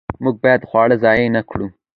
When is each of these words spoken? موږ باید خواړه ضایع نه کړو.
موږ 0.23 0.35
باید 0.43 0.61
خواړه 0.69 0.95
ضایع 1.03 1.27
نه 1.35 1.41
کړو. 1.49 1.67